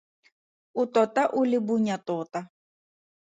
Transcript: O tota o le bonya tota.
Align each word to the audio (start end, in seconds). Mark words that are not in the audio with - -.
O 0.81 0.83
tota 0.95 1.23
o 1.39 1.41
le 1.49 1.59
bonya 1.67 1.97
tota. 2.07 2.39